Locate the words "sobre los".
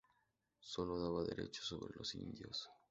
1.61-2.15